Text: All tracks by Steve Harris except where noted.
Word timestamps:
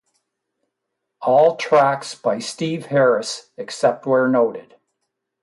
All 1.21 1.57
tracks 1.57 2.15
by 2.15 2.39
Steve 2.39 2.87
Harris 2.87 3.51
except 3.55 4.07
where 4.07 4.27
noted. 4.27 4.75